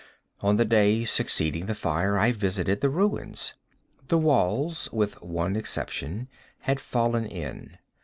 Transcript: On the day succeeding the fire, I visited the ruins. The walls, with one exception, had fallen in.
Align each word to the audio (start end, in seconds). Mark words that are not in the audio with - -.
On 0.39 0.55
the 0.55 0.65
day 0.65 1.05
succeeding 1.05 1.67
the 1.67 1.75
fire, 1.75 2.17
I 2.17 2.31
visited 2.31 2.81
the 2.81 2.89
ruins. 2.89 3.53
The 4.07 4.17
walls, 4.17 4.89
with 4.91 5.21
one 5.21 5.55
exception, 5.55 6.27
had 6.61 6.79
fallen 6.79 7.23
in. 7.27 7.77